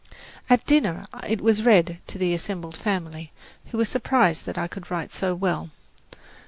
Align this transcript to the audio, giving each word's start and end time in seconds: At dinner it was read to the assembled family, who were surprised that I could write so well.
At 0.49 0.65
dinner 0.65 1.05
it 1.29 1.41
was 1.41 1.61
read 1.61 1.99
to 2.07 2.17
the 2.17 2.33
assembled 2.33 2.75
family, 2.75 3.31
who 3.67 3.77
were 3.77 3.85
surprised 3.85 4.47
that 4.47 4.57
I 4.57 4.65
could 4.67 4.89
write 4.89 5.11
so 5.11 5.35
well. 5.35 5.69